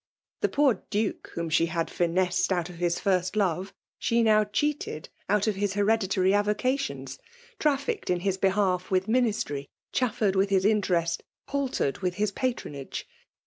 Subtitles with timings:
[0.39, 5.09] The poor Duke whom she had finessed' out of his first love, she now cheated
[5.29, 6.25] out of his FBM ALB DOMINATION.
[6.31, 7.19] 267 neveditarj avocations;
[7.59, 13.07] trafficked in his behalf with ministry; chaffered with his interest; piUtered with his patronage.